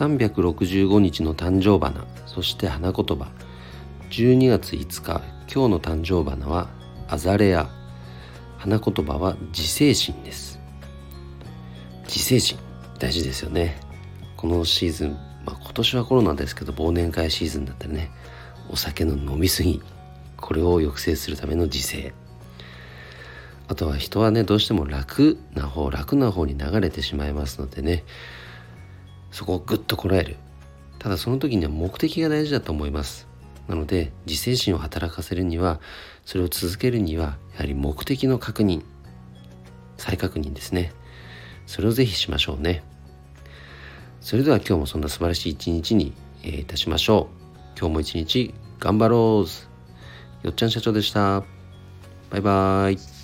[0.00, 3.28] 365日の誕生花そして花言葉。
[4.08, 5.20] 12月5日
[5.52, 6.70] 今日の誕生花は
[7.06, 7.68] アザレア。
[8.56, 10.58] 花言葉は自制心です。
[12.04, 12.58] 自制心
[12.98, 13.78] 大事ですよね。
[14.38, 15.10] このシーズン、
[15.44, 18.10] まあ、今年はコロナですけど忘年会シーズンだったらね。
[18.70, 19.82] お酒の飲み過ぎ
[20.38, 22.14] これを抑制するための自制
[23.68, 28.04] あとは人はねどうしても楽な方楽な方に流れてしまいますのでね。
[29.40, 30.36] そこをぐっとこらえる。
[30.98, 33.26] ただその時には目的が大事だと思います。
[33.68, 35.80] なので自制心を働かせるには
[36.26, 38.82] それを続けるにはやはり目的の確認
[39.96, 40.92] 再確認ですね。
[41.66, 42.82] それをぜひしましょうね。
[44.20, 46.12] それでは今日もそんな素晴らしい一日に、
[46.42, 47.78] え、いたしましょう。
[47.78, 49.46] 今日も一日頑張ろ
[50.42, 50.46] う。
[50.46, 51.44] よっちゃん社長でした。
[52.28, 53.19] バイバーイ。